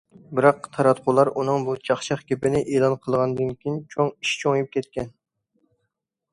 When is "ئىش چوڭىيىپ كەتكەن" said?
4.09-5.17